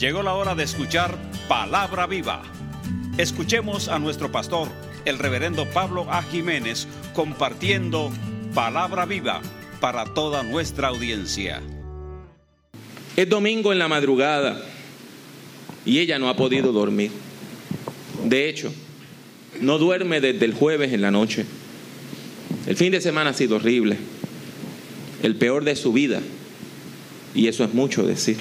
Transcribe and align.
Llegó 0.00 0.22
la 0.22 0.32
hora 0.32 0.54
de 0.54 0.64
escuchar 0.64 1.18
Palabra 1.46 2.06
Viva. 2.06 2.42
Escuchemos 3.18 3.88
a 3.88 3.98
nuestro 3.98 4.32
pastor, 4.32 4.68
el 5.04 5.18
reverendo 5.18 5.66
Pablo 5.66 6.06
A. 6.10 6.22
Jiménez, 6.22 6.88
compartiendo 7.12 8.10
Palabra 8.54 9.04
Viva 9.04 9.42
para 9.78 10.06
toda 10.06 10.42
nuestra 10.42 10.88
audiencia. 10.88 11.60
Es 13.14 13.28
domingo 13.28 13.74
en 13.74 13.78
la 13.78 13.88
madrugada 13.88 14.64
y 15.84 15.98
ella 15.98 16.18
no 16.18 16.30
ha 16.30 16.34
podido 16.34 16.72
dormir. 16.72 17.10
De 18.24 18.48
hecho, 18.48 18.72
no 19.60 19.76
duerme 19.76 20.22
desde 20.22 20.46
el 20.46 20.54
jueves 20.54 20.94
en 20.94 21.02
la 21.02 21.10
noche. 21.10 21.44
El 22.66 22.76
fin 22.76 22.90
de 22.90 23.02
semana 23.02 23.30
ha 23.30 23.34
sido 23.34 23.56
horrible, 23.56 23.98
el 25.22 25.36
peor 25.36 25.62
de 25.62 25.76
su 25.76 25.92
vida, 25.92 26.22
y 27.34 27.48
eso 27.48 27.64
es 27.64 27.74
mucho 27.74 28.06
decir. 28.06 28.38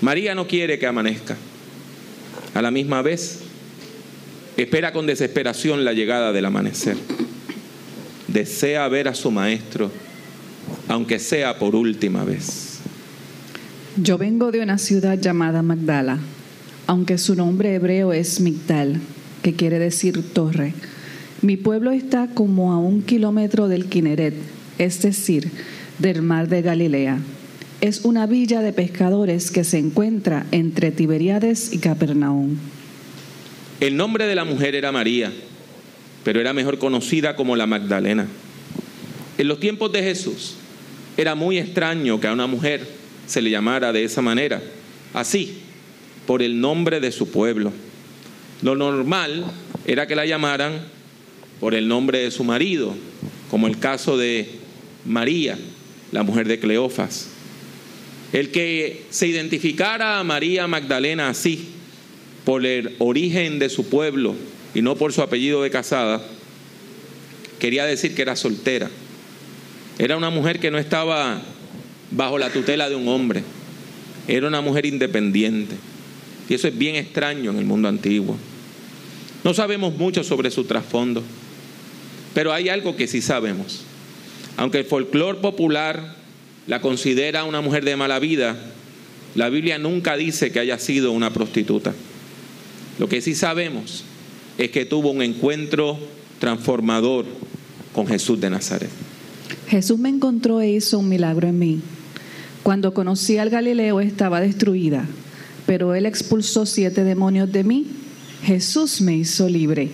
María 0.00 0.34
no 0.34 0.46
quiere 0.46 0.78
que 0.78 0.86
amanezca. 0.86 1.36
A 2.54 2.62
la 2.62 2.70
misma 2.70 3.02
vez, 3.02 3.40
espera 4.56 4.92
con 4.92 5.06
desesperación 5.06 5.84
la 5.84 5.92
llegada 5.92 6.32
del 6.32 6.46
amanecer. 6.46 6.96
Desea 8.28 8.88
ver 8.88 9.08
a 9.08 9.14
su 9.14 9.30
maestro, 9.30 9.90
aunque 10.88 11.18
sea 11.18 11.58
por 11.58 11.74
última 11.74 12.24
vez. 12.24 12.78
Yo 13.96 14.16
vengo 14.18 14.50
de 14.50 14.62
una 14.62 14.78
ciudad 14.78 15.18
llamada 15.18 15.62
Magdala, 15.62 16.18
aunque 16.86 17.18
su 17.18 17.34
nombre 17.34 17.74
hebreo 17.74 18.12
es 18.12 18.40
Migdal, 18.40 19.00
que 19.42 19.54
quiere 19.54 19.78
decir 19.78 20.22
torre. 20.32 20.74
Mi 21.42 21.56
pueblo 21.56 21.90
está 21.90 22.28
como 22.28 22.72
a 22.72 22.78
un 22.78 23.02
kilómetro 23.02 23.68
del 23.68 23.86
Kineret, 23.86 24.34
es 24.78 25.02
decir, 25.02 25.50
del 25.98 26.22
mar 26.22 26.48
de 26.48 26.62
Galilea. 26.62 27.18
Es 27.80 28.04
una 28.04 28.26
villa 28.26 28.60
de 28.60 28.74
pescadores 28.74 29.50
que 29.50 29.64
se 29.64 29.78
encuentra 29.78 30.44
entre 30.50 30.90
Tiberiades 30.90 31.72
y 31.72 31.78
Capernaum. 31.78 32.58
El 33.80 33.96
nombre 33.96 34.26
de 34.26 34.34
la 34.34 34.44
mujer 34.44 34.74
era 34.74 34.92
María, 34.92 35.32
pero 36.22 36.40
era 36.42 36.52
mejor 36.52 36.78
conocida 36.78 37.36
como 37.36 37.56
la 37.56 37.66
Magdalena. 37.66 38.26
En 39.38 39.48
los 39.48 39.60
tiempos 39.60 39.90
de 39.92 40.02
Jesús 40.02 40.56
era 41.16 41.34
muy 41.34 41.56
extraño 41.56 42.20
que 42.20 42.26
a 42.26 42.34
una 42.34 42.46
mujer 42.46 42.86
se 43.26 43.40
le 43.40 43.48
llamara 43.48 43.94
de 43.94 44.04
esa 44.04 44.20
manera, 44.20 44.60
así, 45.14 45.60
por 46.26 46.42
el 46.42 46.60
nombre 46.60 47.00
de 47.00 47.12
su 47.12 47.30
pueblo. 47.30 47.72
Lo 48.60 48.76
normal 48.76 49.46
era 49.86 50.06
que 50.06 50.16
la 50.16 50.26
llamaran 50.26 50.82
por 51.60 51.74
el 51.74 51.88
nombre 51.88 52.18
de 52.18 52.30
su 52.30 52.44
marido, 52.44 52.94
como 53.50 53.66
el 53.66 53.78
caso 53.78 54.18
de 54.18 54.50
María, 55.06 55.58
la 56.12 56.22
mujer 56.24 56.46
de 56.46 56.60
Cleofas. 56.60 57.39
El 58.32 58.50
que 58.50 59.04
se 59.10 59.26
identificara 59.26 60.18
a 60.18 60.24
María 60.24 60.66
Magdalena 60.66 61.28
así, 61.28 61.68
por 62.44 62.64
el 62.64 62.94
origen 62.98 63.58
de 63.58 63.68
su 63.68 63.88
pueblo 63.88 64.34
y 64.74 64.82
no 64.82 64.96
por 64.96 65.12
su 65.12 65.22
apellido 65.22 65.62
de 65.62 65.70
casada, 65.70 66.22
quería 67.58 67.84
decir 67.84 68.14
que 68.14 68.22
era 68.22 68.36
soltera. 68.36 68.88
Era 69.98 70.16
una 70.16 70.30
mujer 70.30 70.60
que 70.60 70.70
no 70.70 70.78
estaba 70.78 71.42
bajo 72.10 72.38
la 72.38 72.50
tutela 72.50 72.88
de 72.88 72.96
un 72.96 73.08
hombre. 73.08 73.42
Era 74.26 74.48
una 74.48 74.60
mujer 74.60 74.86
independiente. 74.86 75.76
Y 76.48 76.54
eso 76.54 76.68
es 76.68 76.76
bien 76.76 76.96
extraño 76.96 77.50
en 77.50 77.58
el 77.58 77.64
mundo 77.64 77.88
antiguo. 77.88 78.36
No 79.44 79.54
sabemos 79.54 79.94
mucho 79.96 80.24
sobre 80.24 80.50
su 80.50 80.64
trasfondo, 80.64 81.22
pero 82.34 82.52
hay 82.52 82.68
algo 82.68 82.96
que 82.96 83.06
sí 83.06 83.20
sabemos. 83.20 83.82
Aunque 84.56 84.78
el 84.78 84.84
folclore 84.84 85.38
popular 85.38 86.16
la 86.66 86.80
considera 86.80 87.44
una 87.44 87.60
mujer 87.60 87.84
de 87.84 87.96
mala 87.96 88.18
vida, 88.18 88.56
la 89.34 89.48
Biblia 89.48 89.78
nunca 89.78 90.16
dice 90.16 90.50
que 90.50 90.60
haya 90.60 90.78
sido 90.78 91.12
una 91.12 91.32
prostituta. 91.32 91.94
Lo 92.98 93.08
que 93.08 93.20
sí 93.20 93.34
sabemos 93.34 94.04
es 94.58 94.70
que 94.70 94.84
tuvo 94.84 95.10
un 95.10 95.22
encuentro 95.22 95.98
transformador 96.38 97.26
con 97.92 98.06
Jesús 98.06 98.40
de 98.40 98.50
Nazaret. 98.50 98.90
Jesús 99.68 99.98
me 99.98 100.08
encontró 100.08 100.60
e 100.60 100.70
hizo 100.70 100.98
un 100.98 101.08
milagro 101.08 101.48
en 101.48 101.58
mí. 101.58 101.80
Cuando 102.62 102.92
conocí 102.92 103.38
al 103.38 103.50
Galileo 103.50 104.00
estaba 104.00 104.40
destruida, 104.40 105.06
pero 105.66 105.94
él 105.94 106.06
expulsó 106.06 106.66
siete 106.66 107.04
demonios 107.04 107.50
de 107.52 107.64
mí. 107.64 107.86
Jesús 108.42 109.00
me 109.00 109.16
hizo 109.16 109.48
libre. 109.48 109.90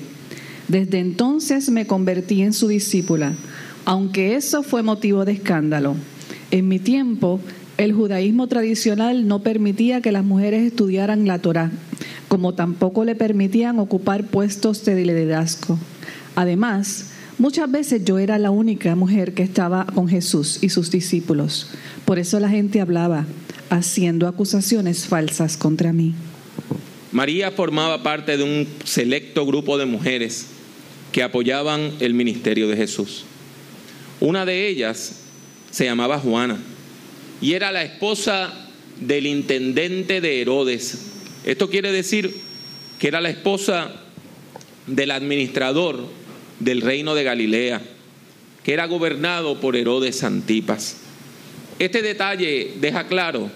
Desde 0.69 0.99
entonces 0.99 1.69
me 1.69 1.87
convertí 1.87 2.43
en 2.43 2.53
su 2.53 2.69
discípula, 2.69 3.35
aunque 3.85 4.35
eso 4.35 4.63
fue 4.63 4.83
motivo 4.83 5.25
de 5.25 5.33
escándalo. 5.33 5.95
En 6.51 6.69
mi 6.69 6.79
tiempo, 6.79 7.41
el 7.77 7.93
judaísmo 7.93 8.47
tradicional 8.47 9.27
no 9.27 9.43
permitía 9.43 10.01
que 10.01 10.13
las 10.13 10.25
mujeres 10.25 10.63
estudiaran 10.63 11.27
la 11.27 11.41
Torá, 11.41 11.71
como 12.29 12.55
tampoco 12.55 13.05
le 13.05 13.15
permitían 13.15 13.79
ocupar 13.79 14.25
puestos 14.25 14.85
de 14.85 14.95
liderazgo. 15.05 15.79
Además, 16.37 17.11
muchas 17.39 17.71
veces 17.71 18.05
yo 18.05 18.19
era 18.19 18.39
la 18.39 18.51
única 18.51 18.95
mujer 18.95 19.35
que 19.35 19.43
estaba 19.43 19.87
con 19.87 20.09
Jesús 20.09 20.59
y 20.63 20.69
sus 20.69 20.91
discípulos. 20.91 21.71
Por 22.05 22.19
eso 22.19 22.41
la 22.41 22.49
gente 22.49 22.81
hablaba, 22.81 23.27
haciendo 23.69 24.29
acusaciones 24.29 25.07
falsas 25.07 25.57
contra 25.57 25.93
mí. 25.93 26.15
María 27.13 27.51
formaba 27.51 28.03
parte 28.03 28.37
de 28.37 28.45
un 28.45 28.69
selecto 28.85 29.45
grupo 29.47 29.79
de 29.79 29.87
mujeres 29.87 30.47
que 31.13 31.23
apoyaban 31.23 31.93
el 32.01 32.15
ministerio 32.15 32.69
de 32.69 32.77
Jesús. 32.77 33.25
Una 34.21 34.45
de 34.45 34.69
ellas 34.69 35.26
se 35.71 35.85
llamaba 35.85 36.19
Juana 36.19 36.59
y 37.41 37.53
era 37.53 37.73
la 37.73 37.83
esposa 37.83 38.53
del 39.01 39.27
intendente 39.27 40.21
de 40.21 40.41
Herodes. 40.41 40.99
Esto 41.45 41.69
quiere 41.69 41.93
decir 41.93 42.35
que 42.99 43.09
era 43.09 43.21
la 43.21 43.31
esposa 43.31 43.93
del 44.87 45.11
administrador 45.11 46.07
del 46.61 46.81
reino 46.81 47.15
de 47.15 47.25
Galilea, 47.25 47.83
que 48.63 48.73
era 48.73 48.87
gobernado 48.87 49.61
por 49.61 49.77
Herodes 49.77 50.25
Antipas. 50.25 50.97
Este 51.79 52.03
detalle 52.03 52.73
deja 52.81 53.07
claro 53.07 53.51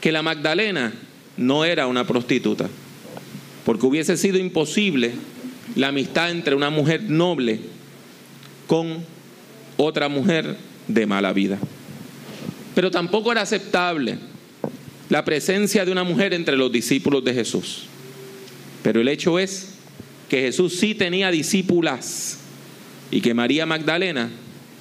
que 0.00 0.12
la 0.12 0.22
Magdalena 0.22 0.94
no 1.36 1.64
era 1.64 1.86
una 1.86 2.06
prostituta, 2.06 2.68
porque 3.64 3.86
hubiese 3.86 4.16
sido 4.16 4.38
imposible 4.38 5.12
la 5.76 5.88
amistad 5.88 6.30
entre 6.30 6.54
una 6.54 6.70
mujer 6.70 7.02
noble 7.02 7.60
con 8.66 9.04
otra 9.76 10.08
mujer 10.08 10.56
de 10.94 11.06
mala 11.06 11.32
vida. 11.32 11.58
Pero 12.74 12.90
tampoco 12.90 13.32
era 13.32 13.42
aceptable 13.42 14.18
la 15.08 15.24
presencia 15.24 15.84
de 15.84 15.92
una 15.92 16.04
mujer 16.04 16.32
entre 16.32 16.56
los 16.56 16.70
discípulos 16.70 17.24
de 17.24 17.34
Jesús. 17.34 17.86
Pero 18.82 19.00
el 19.00 19.08
hecho 19.08 19.38
es 19.38 19.74
que 20.28 20.40
Jesús 20.42 20.76
sí 20.76 20.94
tenía 20.94 21.30
discípulas 21.30 22.38
y 23.10 23.20
que 23.20 23.34
María 23.34 23.66
Magdalena 23.66 24.30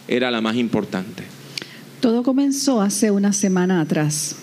era 0.08 0.32
la 0.32 0.42
más 0.42 0.56
importante. 0.56 1.24
Todo 2.00 2.24
comenzó 2.24 2.82
hace 2.82 3.12
una 3.12 3.34
semana 3.34 3.82
atrás. 3.82 4.36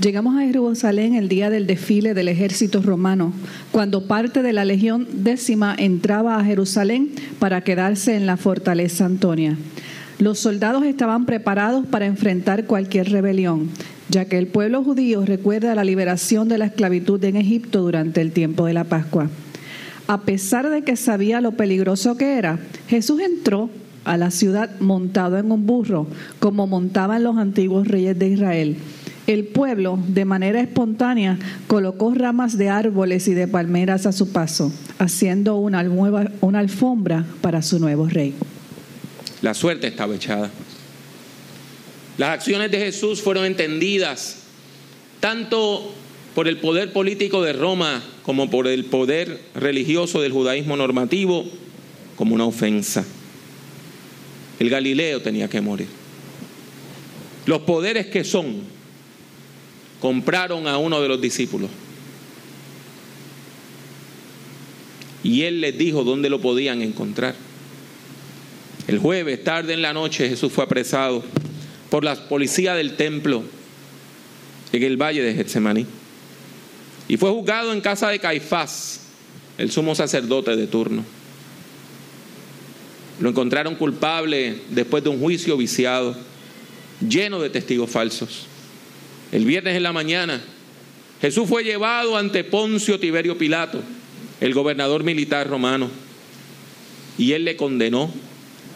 Llegamos 0.00 0.36
a 0.36 0.46
Jerusalén 0.46 1.14
el 1.14 1.28
día 1.28 1.50
del 1.50 1.66
desfile 1.66 2.14
del 2.14 2.28
ejército 2.28 2.82
romano, 2.82 3.32
cuando 3.70 4.08
parte 4.08 4.42
de 4.42 4.52
la 4.52 4.64
legión 4.64 5.06
décima 5.12 5.74
entraba 5.78 6.36
a 6.36 6.44
Jerusalén 6.44 7.10
para 7.38 7.62
quedarse 7.62 8.16
en 8.16 8.26
la 8.26 8.36
fortaleza 8.36 9.04
Antonia. 9.04 9.56
Los 10.18 10.38
soldados 10.38 10.84
estaban 10.84 11.26
preparados 11.26 11.86
para 11.86 12.06
enfrentar 12.06 12.66
cualquier 12.66 13.10
rebelión, 13.10 13.70
ya 14.08 14.26
que 14.26 14.38
el 14.38 14.46
pueblo 14.46 14.84
judío 14.84 15.24
recuerda 15.24 15.74
la 15.74 15.84
liberación 15.84 16.48
de 16.48 16.58
la 16.58 16.66
esclavitud 16.66 17.22
en 17.24 17.36
Egipto 17.36 17.82
durante 17.82 18.20
el 18.20 18.30
tiempo 18.30 18.66
de 18.66 18.74
la 18.74 18.84
Pascua. 18.84 19.28
A 20.06 20.20
pesar 20.22 20.70
de 20.70 20.82
que 20.82 20.96
sabía 20.96 21.40
lo 21.40 21.52
peligroso 21.52 22.16
que 22.16 22.38
era, 22.38 22.58
Jesús 22.88 23.20
entró 23.20 23.70
a 24.04 24.16
la 24.16 24.30
ciudad 24.30 24.70
montado 24.80 25.38
en 25.38 25.50
un 25.50 25.66
burro, 25.66 26.06
como 26.38 26.66
montaban 26.66 27.24
los 27.24 27.36
antiguos 27.36 27.88
reyes 27.88 28.18
de 28.18 28.28
Israel. 28.28 28.76
El 29.26 29.46
pueblo, 29.46 29.98
de 30.06 30.26
manera 30.26 30.60
espontánea, 30.60 31.38
colocó 31.66 32.12
ramas 32.14 32.58
de 32.58 32.68
árboles 32.68 33.26
y 33.26 33.34
de 33.34 33.48
palmeras 33.48 34.04
a 34.04 34.12
su 34.12 34.30
paso, 34.30 34.70
haciendo 34.98 35.56
una, 35.56 35.82
una 36.42 36.58
alfombra 36.58 37.24
para 37.40 37.62
su 37.62 37.80
nuevo 37.80 38.06
rey. 38.06 38.34
La 39.44 39.52
suerte 39.52 39.86
estaba 39.88 40.14
echada. 40.14 40.50
Las 42.16 42.30
acciones 42.30 42.70
de 42.70 42.78
Jesús 42.78 43.20
fueron 43.20 43.44
entendidas 43.44 44.38
tanto 45.20 45.92
por 46.34 46.48
el 46.48 46.56
poder 46.56 46.94
político 46.94 47.42
de 47.42 47.52
Roma 47.52 48.02
como 48.22 48.48
por 48.48 48.66
el 48.66 48.86
poder 48.86 49.38
religioso 49.54 50.22
del 50.22 50.32
judaísmo 50.32 50.78
normativo 50.78 51.44
como 52.16 52.34
una 52.34 52.46
ofensa. 52.46 53.04
El 54.58 54.70
Galileo 54.70 55.20
tenía 55.20 55.46
que 55.50 55.60
morir. 55.60 55.88
Los 57.44 57.60
poderes 57.64 58.06
que 58.06 58.24
son 58.24 58.62
compraron 60.00 60.66
a 60.68 60.78
uno 60.78 61.02
de 61.02 61.08
los 61.08 61.20
discípulos. 61.20 61.68
Y 65.22 65.42
él 65.42 65.60
les 65.60 65.76
dijo 65.76 66.02
dónde 66.02 66.30
lo 66.30 66.40
podían 66.40 66.80
encontrar. 66.80 67.34
El 68.86 68.98
jueves, 68.98 69.42
tarde 69.42 69.72
en 69.72 69.82
la 69.82 69.92
noche, 69.92 70.28
Jesús 70.28 70.52
fue 70.52 70.64
apresado 70.64 71.24
por 71.90 72.04
la 72.04 72.16
policía 72.28 72.74
del 72.74 72.96
templo. 72.96 73.42
en 74.72 74.82
el 74.82 74.96
valle 74.96 75.22
de 75.22 75.34
Getsemaní. 75.34 75.86
Y 77.06 77.16
fue 77.16 77.30
juzgado 77.30 77.72
en 77.72 77.80
casa 77.80 78.08
de 78.08 78.18
Caifás, 78.18 79.02
el 79.56 79.70
sumo 79.70 79.94
sacerdote 79.94 80.56
de 80.56 80.66
turno. 80.66 81.04
Lo 83.20 83.30
encontraron 83.30 83.76
culpable 83.76 84.58
después 84.70 85.04
de 85.04 85.10
un 85.10 85.20
juicio 85.20 85.56
viciado, 85.56 86.16
lleno 87.08 87.40
de 87.40 87.50
testigos 87.50 87.88
falsos. 87.88 88.46
El 89.30 89.44
viernes 89.44 89.76
en 89.76 89.84
la 89.84 89.92
mañana, 89.92 90.42
Jesús 91.20 91.48
fue 91.48 91.62
llevado 91.62 92.16
ante 92.16 92.42
Poncio 92.42 92.98
Tiberio 92.98 93.38
Pilato, 93.38 93.80
el 94.40 94.52
gobernador 94.54 95.04
militar 95.04 95.48
romano, 95.48 95.88
y 97.16 97.32
él 97.32 97.44
le 97.44 97.56
condenó 97.56 98.12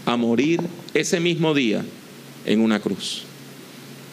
a 0.09 0.17
morir 0.17 0.61
ese 0.95 1.21
mismo 1.21 1.53
día 1.53 1.85
en 2.47 2.61
una 2.61 2.81
cruz. 2.81 3.25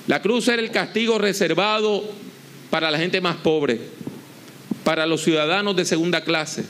La 0.08 0.22
cruz 0.22 0.48
era 0.50 0.62
el 0.62 0.70
castigo 0.70 1.18
reservado 1.18 2.04
para 2.70 2.92
la 2.92 3.00
gente 3.00 3.22
más 3.22 3.38
pobre, 3.38 3.80
para 4.84 5.06
los 5.06 5.24
ciudadanos 5.24 5.76
de 5.76 5.86
segunda 5.86 6.24
clase 6.26 6.66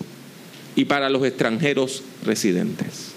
y 0.75 0.85
para 0.85 1.09
los 1.09 1.25
extranjeros 1.25 2.03
residentes. 2.23 3.13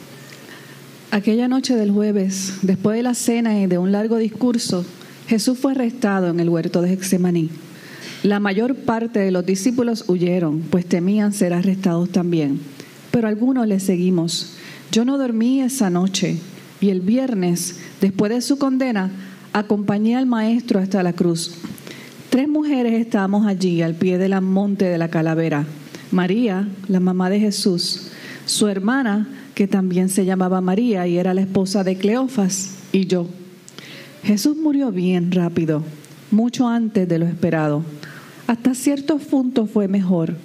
Aquella 1.11 1.47
noche 1.47 1.77
del 1.77 1.91
jueves, 1.91 2.55
después 2.63 2.97
de 2.97 3.03
la 3.03 3.15
cena 3.15 3.61
y 3.61 3.67
de 3.67 3.77
un 3.77 3.93
largo 3.93 4.17
discurso, 4.17 4.87
Jesús 5.29 5.59
fue 5.59 5.73
arrestado 5.73 6.29
en 6.29 6.41
el 6.41 6.49
huerto 6.49 6.81
de 6.81 6.95
Hexemaní. 6.95 7.51
La 8.23 8.41
mayor 8.41 8.75
parte 8.75 9.21
de 9.21 9.31
los 9.31 9.45
discípulos 9.45 10.05
huyeron, 10.07 10.61
pues 10.63 10.87
temían 10.87 11.35
ser 11.35 11.53
arrestados 11.53 12.11
también. 12.11 12.61
Pero 13.11 13.29
algunos 13.29 13.67
le 13.67 13.79
seguimos. 13.79 14.58
Yo 14.90 15.05
no 15.05 15.19
dormí 15.19 15.61
esa 15.61 15.90
noche 15.90 16.38
y 16.81 16.90
el 16.90 17.00
viernes, 17.00 17.79
después 18.00 18.32
de 18.32 18.40
su 18.40 18.58
condena, 18.58 19.11
acompañé 19.52 20.17
al 20.17 20.26
maestro 20.26 20.81
hasta 20.81 21.02
la 21.02 21.12
cruz. 21.12 21.55
Tres 22.31 22.49
mujeres 22.49 22.94
estábamos 22.94 23.46
allí 23.46 23.82
al 23.82 23.94
pie 23.94 24.19
del 24.19 24.40
monte 24.40 24.87
de 24.87 24.99
la 24.99 25.08
calavera. 25.08 25.64
María, 26.11 26.69
la 26.88 27.00
mamá 27.00 27.29
de 27.31 27.40
Jesús, 27.40 28.08
su 28.46 28.69
hermana, 28.69 29.29
que 29.55 29.67
también 29.67 30.08
se 30.08 30.25
llamaba 30.25 30.61
María 30.61 31.06
y 31.06 31.19
era 31.19 31.35
la 31.35 31.40
esposa 31.40 31.85
de 31.85 31.96
Cleofas, 31.96 32.76
y 32.93 33.06
yo. 33.06 33.26
Jesús 34.23 34.56
murió 34.56 34.90
bien 34.90 35.32
rápido, 35.32 35.82
mucho 36.31 36.69
antes 36.69 37.08
de 37.08 37.19
lo 37.19 37.26
esperado. 37.26 37.82
Hasta 38.46 38.75
cierto 38.75 39.19
punto 39.19 39.67
fue 39.67 39.88
mejor. 39.88 40.37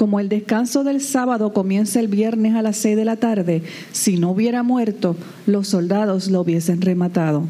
Como 0.00 0.18
el 0.18 0.30
descanso 0.30 0.82
del 0.82 1.02
sábado 1.02 1.52
comienza 1.52 2.00
el 2.00 2.08
viernes 2.08 2.54
a 2.54 2.62
las 2.62 2.78
seis 2.78 2.96
de 2.96 3.04
la 3.04 3.16
tarde, 3.16 3.62
si 3.92 4.16
no 4.16 4.30
hubiera 4.30 4.62
muerto, 4.62 5.14
los 5.44 5.68
soldados 5.68 6.28
lo 6.28 6.40
hubiesen 6.40 6.80
rematado. 6.80 7.46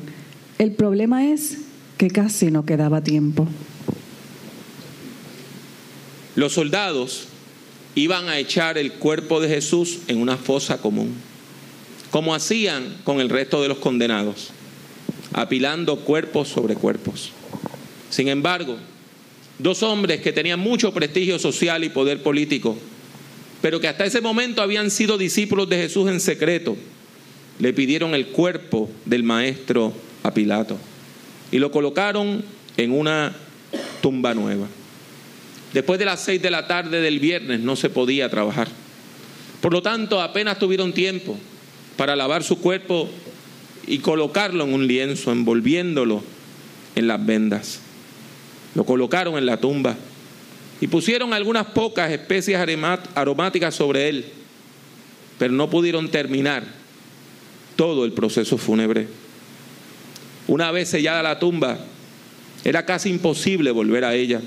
El 0.59 0.73
problema 0.73 1.29
es 1.29 1.59
que 1.97 2.11
casi 2.11 2.51
no 2.51 2.67
quedaba 2.67 3.03
tiempo. 3.03 3.47
Los 6.35 6.55
soldados 6.55 7.29
iban 7.95 8.29
a 8.29 8.39
echar 8.39 8.79
el 8.79 8.95
cuerpo 8.95 9.39
de 9.39 9.47
Jesús 9.47 10.01
en 10.09 10.21
una 10.21 10.37
fosa 10.37 10.79
común, 10.79 11.15
como 12.11 12.35
hacían 12.35 12.97
con 13.05 13.21
el 13.21 13.29
resto 13.29 13.63
de 13.63 13.69
los 13.69 13.79
condenados, 13.79 14.51
apilando 15.33 16.01
cuerpos 16.01 16.49
sobre 16.49 16.75
cuerpos. 16.75 17.31
Sin 18.11 18.27
embargo, 18.27 18.77
dos 19.63 19.83
hombres 19.83 20.21
que 20.21 20.33
tenían 20.33 20.61
mucho 20.61 20.93
prestigio 20.93 21.39
social 21.39 21.85
y 21.85 21.91
poder 21.91 22.23
político, 22.23 22.77
pero 23.61 23.81
que 23.81 23.89
hasta 23.89 24.05
ese 24.05 24.21
momento 24.21 24.63
habían 24.63 24.91
sido 24.91 25.19
discípulos 25.19 25.69
de 25.69 25.77
Jesús 25.77 26.09
en 26.11 26.21
secreto, 26.21 26.77
le 27.59 27.73
pidieron 27.73 28.15
el 28.15 28.29
cuerpo 28.29 28.91
del 29.05 29.23
maestro 29.23 29.93
a 30.23 30.33
Pilato 30.33 30.79
y 31.53 31.59
lo 31.59 31.71
colocaron 31.71 32.43
en 32.77 32.93
una 32.93 33.35
tumba 34.01 34.35
nueva. 34.35 34.67
Después 35.75 35.99
de 35.99 36.07
las 36.07 36.21
seis 36.21 36.41
de 36.41 36.51
la 36.51 36.67
tarde 36.67 37.01
del 37.01 37.21
viernes 37.21 37.61
no 37.61 37.77
se 37.77 37.91
podía 37.91 38.29
trabajar. 38.29 38.69
Por 39.61 39.73
lo 39.73 39.83
tanto, 39.83 40.21
apenas 40.23 40.59
tuvieron 40.59 40.93
tiempo 40.93 41.37
para 41.97 42.17
lavar 42.17 42.43
su 42.43 42.59
cuerpo 42.59 43.09
y 43.87 43.99
colocarlo 43.99 44.65
en 44.65 44.73
un 44.73 44.87
lienzo, 44.87 45.33
envolviéndolo 45.33 46.23
en 46.97 47.07
las 47.07 47.25
vendas. 47.25 47.81
Lo 48.75 48.85
colocaron 48.85 49.37
en 49.37 49.47
la 49.47 49.57
tumba 49.57 49.97
y 50.81 50.87
pusieron 50.87 51.33
algunas 51.33 51.67
pocas 51.67 52.11
especias 52.11 52.67
aromáticas 53.15 53.75
sobre 53.75 54.09
él, 54.09 54.27
pero 55.39 55.53
no 55.53 55.69
pudieron 55.69 56.09
terminar 56.11 56.65
todo 57.77 58.05
el 58.05 58.13
proceso 58.13 58.57
fúnebre. 58.59 59.09
Una 60.47 60.71
vez 60.71 60.89
sellada 60.89 61.23
la 61.23 61.39
tumba, 61.39 61.79
era 62.65 62.85
casi 62.85 63.11
imposible 63.11 63.71
volver 63.71 64.05
a 64.05 64.15
ella 64.15 64.41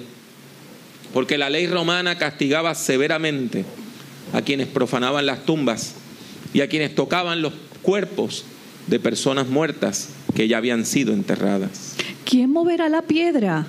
porque 1.13 1.37
la 1.37 1.49
ley 1.49 1.67
romana 1.67 2.17
castigaba 2.17 2.73
severamente 2.73 3.65
a 4.33 4.41
quienes 4.41 4.67
profanaban 4.67 5.27
las 5.27 5.45
tumbas 5.45 5.93
y 6.53 6.61
a 6.61 6.67
quienes 6.67 6.95
tocaban 6.95 7.41
los 7.41 7.53
cuerpos 7.83 8.45
de 8.87 8.99
personas 8.99 9.47
muertas 9.47 10.09
que 10.35 10.47
ya 10.47 10.57
habían 10.57 10.85
sido 10.85 11.13
enterradas. 11.13 11.95
¿Quién 12.25 12.51
moverá 12.51 12.89
la 12.89 13.03
piedra? 13.03 13.67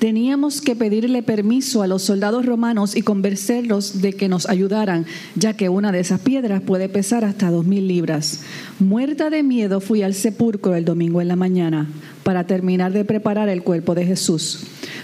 Teníamos 0.00 0.62
que 0.62 0.74
pedirle 0.74 1.22
permiso 1.22 1.82
a 1.82 1.86
los 1.86 2.00
soldados 2.00 2.46
romanos 2.46 2.96
y 2.96 3.02
convencerlos 3.02 4.00
de 4.00 4.14
que 4.14 4.30
nos 4.30 4.48
ayudaran, 4.48 5.04
ya 5.34 5.52
que 5.52 5.68
una 5.68 5.92
de 5.92 6.00
esas 6.00 6.20
piedras 6.20 6.62
puede 6.62 6.88
pesar 6.88 7.22
hasta 7.22 7.50
dos 7.50 7.66
mil 7.66 7.86
libras. 7.86 8.40
Muerta 8.78 9.28
de 9.28 9.42
miedo 9.42 9.78
fui 9.78 10.02
al 10.02 10.14
sepulcro 10.14 10.74
el 10.74 10.86
domingo 10.86 11.20
en 11.20 11.28
la 11.28 11.36
mañana 11.36 11.86
para 12.22 12.46
terminar 12.46 12.94
de 12.94 13.04
preparar 13.04 13.50
el 13.50 13.62
cuerpo 13.62 13.94
de 13.94 14.06
Jesús. 14.06 14.60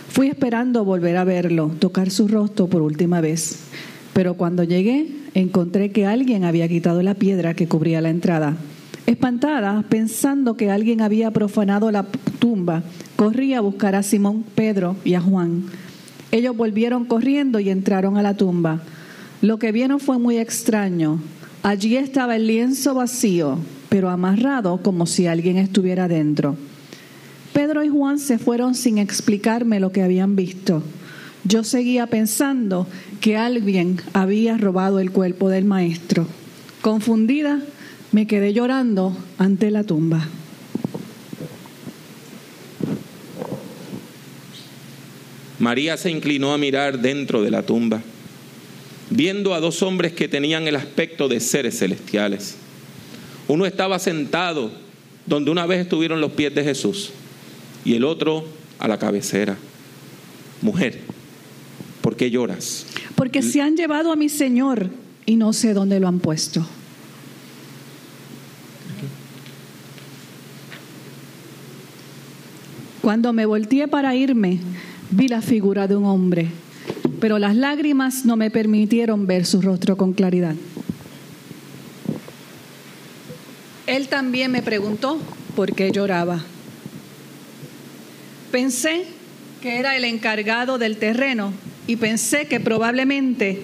Fui 0.08 0.28
esperando 0.28 0.82
volver 0.82 1.19
a 1.19 1.25
verlo, 1.25 1.72
tocar 1.78 2.08
su 2.08 2.26
rostro 2.26 2.66
por 2.66 2.81
última 2.81 3.20
vez. 3.20 3.64
Pero 4.14 4.32
cuando 4.32 4.64
llegué, 4.64 5.08
encontré 5.34 5.90
que 5.90 6.06
alguien 6.06 6.42
había 6.44 6.69
quitado 6.69 7.02
la 7.02 7.12
piedra 7.12 7.52
que 7.52 7.69
cubría 7.69 8.00
la 8.00 8.08
entrada. 8.08 8.56
Espantada, 9.06 9.85
pensando 9.88 10.56
que 10.56 10.70
alguien 10.70 11.00
había 11.00 11.31
profanado 11.31 11.93
la 11.93 12.05
tumba, 12.41 12.82
corrí 13.14 13.55
a 13.55 13.61
buscar 13.61 13.94
a 13.94 14.03
Simón, 14.03 14.44
Pedro 14.56 14.97
y 15.05 15.14
a 15.14 15.20
Juan. 15.20 15.64
Ellos 16.32 16.56
volvieron 16.56 17.05
corriendo 17.05 17.61
y 17.61 17.70
entraron 17.70 18.17
a 18.17 18.23
la 18.23 18.35
tumba. 18.35 18.82
Lo 19.43 19.61
que 19.61 19.70
vieron 19.70 20.00
fue 20.00 20.19
muy 20.19 20.38
extraño. 20.38 21.20
Allí 21.62 21.97
estaba 21.97 22.35
el 22.35 22.49
lienzo 22.49 22.94
vacío, 22.94 23.58
pero 23.88 24.11
amarrado 24.11 24.82
como 24.82 25.06
si 25.06 25.29
alguien 25.29 25.56
estuviera 25.56 26.09
dentro. 26.09 26.56
Pedro 27.52 27.85
y 27.85 27.88
Juan 27.88 28.19
se 28.19 28.38
fueron 28.38 28.75
sin 28.75 28.99
explicarme 28.99 29.78
lo 29.78 29.92
que 29.92 30.02
habían 30.02 30.35
visto. 30.35 30.83
Yo 31.45 31.62
seguía 31.62 32.09
pensando 32.09 32.88
que 33.21 33.37
alguien 33.37 34.00
había 34.12 34.59
robado 34.59 34.99
el 34.99 35.12
cuerpo 35.12 35.49
del 35.49 35.64
maestro. 35.64 36.26
Confundida, 36.83 37.61
me 38.16 38.26
quedé 38.26 38.54
llorando 38.54 39.14
ante 39.37 39.70
la 39.70 39.85
tumba. 39.85 40.26
María 45.58 45.99
se 45.99 46.11
inclinó 46.11 46.54
a 46.54 46.56
mirar 46.56 47.02
dentro 47.02 47.42
de 47.42 47.50
la 47.50 47.66
tumba, 47.66 48.00
viendo 49.11 49.52
a 49.52 49.61
dos 49.61 49.82
hombres 49.82 50.14
que 50.14 50.28
tenían 50.28 50.66
el 50.66 50.76
aspecto 50.76 51.28
de 51.28 51.40
seres 51.40 51.78
celestiales. 51.78 52.56
Uno 53.49 53.66
estaba 53.66 53.99
sentado 53.99 54.73
donde 55.26 55.50
una 55.50 55.66
vez 55.66 55.82
estuvieron 55.82 56.23
los 56.23 56.32
pies 56.32 56.54
de 56.54 56.64
Jesús 56.64 57.11
y 57.85 57.96
el 57.96 58.04
otro 58.04 58.46
a 58.78 58.88
la 58.88 58.99
cabecera. 58.99 59.58
Mujer, 60.62 61.00
¿por 62.00 62.16
qué 62.16 62.30
lloras? 62.30 62.87
Porque 63.14 63.42
se 63.42 63.61
han 63.61 63.76
llevado 63.76 64.11
a 64.11 64.16
mi 64.16 64.30
Señor 64.30 64.88
y 65.26 65.37
no 65.37 65.52
sé 65.52 65.75
dónde 65.75 66.00
lo 66.00 66.08
han 66.08 66.20
puesto. 66.20 66.66
Cuando 73.06 73.32
me 73.32 73.46
volteé 73.46 73.86
para 73.86 74.16
irme, 74.16 74.58
vi 75.12 75.28
la 75.28 75.40
figura 75.40 75.86
de 75.86 75.94
un 75.94 76.06
hombre, 76.06 76.48
pero 77.20 77.38
las 77.38 77.54
lágrimas 77.54 78.25
no 78.25 78.36
me 78.36 78.50
permitieron 78.50 79.28
ver 79.28 79.46
su 79.46 79.62
rostro 79.62 79.96
con 79.96 80.12
claridad. 80.12 80.56
Él 83.86 84.08
también 84.08 84.50
me 84.50 84.60
preguntó 84.60 85.20
por 85.54 85.72
qué 85.72 85.92
lloraba. 85.92 86.42
Pensé 88.50 89.04
que 89.62 89.78
era 89.78 89.96
el 89.96 90.02
encargado 90.02 90.76
del 90.76 90.96
terreno 90.96 91.52
y 91.86 91.94
pensé 91.94 92.48
que 92.48 92.58
probablemente 92.58 93.62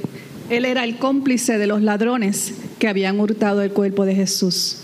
él 0.51 0.65
era 0.65 0.85
el 0.85 0.99
cómplice 0.99 1.59
de 1.59 1.67
los 1.67 1.83
ladrones 1.83 2.55
que 2.79 2.87
habían 2.87 3.19
hurtado 3.19 3.63
el 3.63 3.73
cuerpo 3.73 4.05
de 4.05 4.15
Jesús. 4.15 4.83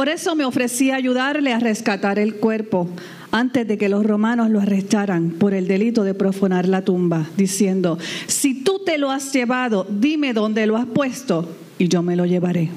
Por 0.00 0.08
eso 0.08 0.34
me 0.34 0.46
ofrecí 0.46 0.90
a 0.90 0.96
ayudarle 0.96 1.52
a 1.52 1.58
rescatar 1.58 2.18
el 2.18 2.36
cuerpo 2.36 2.88
antes 3.32 3.68
de 3.68 3.76
que 3.76 3.90
los 3.90 4.02
romanos 4.02 4.48
lo 4.48 4.58
arrestaran 4.58 5.32
por 5.32 5.52
el 5.52 5.68
delito 5.68 6.04
de 6.04 6.14
profanar 6.14 6.66
la 6.66 6.86
tumba, 6.86 7.28
diciendo, 7.36 7.98
si 8.26 8.64
tú 8.64 8.80
te 8.82 8.96
lo 8.96 9.10
has 9.10 9.30
llevado, 9.30 9.86
dime 9.90 10.32
dónde 10.32 10.66
lo 10.66 10.78
has 10.78 10.86
puesto 10.86 11.54
y 11.76 11.88
yo 11.88 12.02
me 12.02 12.16
lo 12.16 12.24
llevaré. 12.24 12.70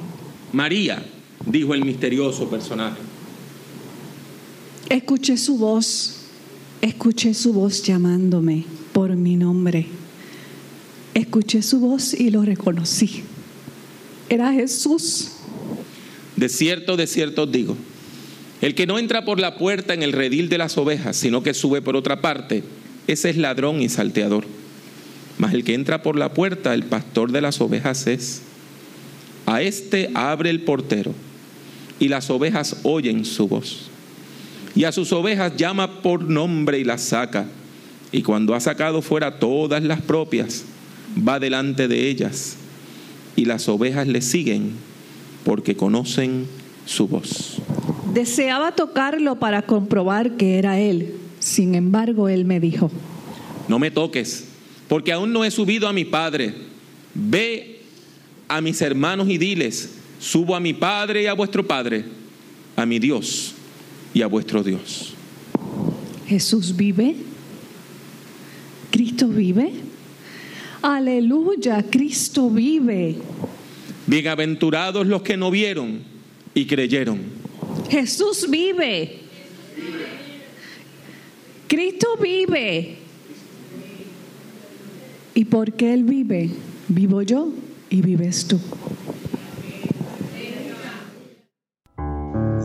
María, 0.51 1.01
dijo 1.45 1.73
el 1.73 1.85
misterioso 1.85 2.49
personaje. 2.49 2.97
Escuché 4.89 5.37
su 5.37 5.57
voz, 5.57 6.25
Escuché 6.81 7.33
su 7.33 7.53
voz 7.53 7.83
llamándome 7.83 8.65
por 8.91 9.15
mi 9.15 9.37
nombre. 9.37 9.87
Escuché 11.13 11.61
su 11.61 11.79
voz 11.79 12.13
y 12.13 12.31
lo 12.31 12.41
reconocí. 12.41 13.23
Era 14.27 14.51
Jesús. 14.51 15.32
De 16.43 16.49
cierto, 16.49 16.97
de 16.97 17.07
cierto 17.07 17.43
os 17.43 17.51
digo, 17.53 17.77
el 18.59 18.75
que 18.75 18.85
no 18.85 18.99
entra 18.99 19.23
por 19.23 19.39
la 19.39 19.55
puerta 19.55 19.93
en 19.93 20.03
el 20.03 20.11
redil 20.11 20.49
de 20.49 20.57
las 20.57 20.77
ovejas, 20.77 21.15
sino 21.15 21.41
que 21.41 21.53
sube 21.53 21.81
por 21.81 21.95
otra 21.95 22.19
parte, 22.19 22.63
ese 23.07 23.29
es 23.29 23.37
ladrón 23.37 23.81
y 23.81 23.87
salteador. 23.87 24.43
Mas 25.37 25.53
el 25.53 25.63
que 25.63 25.73
entra 25.73 26.03
por 26.03 26.19
la 26.19 26.33
puerta, 26.33 26.73
el 26.73 26.83
pastor 26.83 27.31
de 27.31 27.39
las 27.39 27.61
ovejas 27.61 28.07
es. 28.07 28.41
A 29.45 29.61
este 29.61 30.11
abre 30.15 30.49
el 30.49 30.63
portero, 30.63 31.13
y 31.97 32.09
las 32.09 32.29
ovejas 32.29 32.75
oyen 32.83 33.23
su 33.23 33.47
voz. 33.47 33.89
Y 34.75 34.83
a 34.83 34.91
sus 34.91 35.13
ovejas 35.13 35.55
llama 35.55 36.01
por 36.01 36.25
nombre 36.25 36.77
y 36.77 36.83
las 36.83 37.03
saca. 37.03 37.45
Y 38.11 38.21
cuando 38.21 38.53
ha 38.53 38.59
sacado 38.59 39.01
fuera 39.01 39.39
todas 39.39 39.81
las 39.81 40.01
propias, 40.01 40.65
va 41.25 41.39
delante 41.39 41.87
de 41.87 42.09
ellas. 42.09 42.57
Y 43.37 43.45
las 43.45 43.69
ovejas 43.69 44.09
le 44.09 44.21
siguen 44.21 44.73
porque 45.43 45.75
conocen 45.75 46.47
su 46.85 47.07
voz. 47.07 47.57
Deseaba 48.13 48.73
tocarlo 48.73 49.39
para 49.39 49.63
comprobar 49.63 50.37
que 50.37 50.57
era 50.57 50.79
él. 50.79 51.15
Sin 51.39 51.75
embargo, 51.75 52.29
él 52.29 52.45
me 52.45 52.59
dijo, 52.59 52.91
No 53.67 53.79
me 53.79 53.91
toques, 53.91 54.45
porque 54.87 55.11
aún 55.11 55.33
no 55.33 55.43
he 55.43 55.51
subido 55.51 55.87
a 55.87 55.93
mi 55.93 56.05
Padre. 56.05 56.53
Ve 57.13 57.81
a 58.47 58.61
mis 58.61 58.81
hermanos 58.81 59.29
y 59.29 59.37
diles, 59.37 59.89
subo 60.19 60.55
a 60.55 60.59
mi 60.59 60.73
Padre 60.73 61.23
y 61.23 61.25
a 61.27 61.33
vuestro 61.33 61.65
Padre, 61.65 62.05
a 62.75 62.85
mi 62.85 62.99
Dios 62.99 63.53
y 64.13 64.21
a 64.21 64.27
vuestro 64.27 64.63
Dios. 64.63 65.13
Jesús 66.27 66.75
vive. 66.75 67.15
Cristo 68.91 69.27
vive. 69.27 69.71
Aleluya, 70.81 71.83
Cristo 71.89 72.49
vive. 72.49 73.17
Bienaventurados 74.05 75.07
los 75.07 75.21
que 75.21 75.37
no 75.37 75.49
vieron 75.49 76.03
y 76.53 76.67
creyeron. 76.67 77.21
Jesús 77.89 78.49
vive. 78.49 79.19
Cristo 81.67 82.07
vive. 82.21 82.97
Y 85.33 85.45
porque 85.45 85.93
Él 85.93 86.03
vive, 86.03 86.49
vivo 86.89 87.21
yo 87.21 87.49
y 87.89 88.01
vives 88.01 88.47
tú. 88.47 88.59